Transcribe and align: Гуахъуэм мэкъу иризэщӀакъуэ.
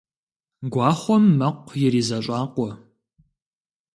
Гуахъуэм 0.71 1.23
мэкъу 1.39 1.73
иризэщӀакъуэ. 1.85 2.71